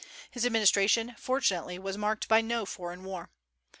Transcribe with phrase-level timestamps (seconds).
[0.31, 3.29] His administration, fortunately, was marked by no foreign war.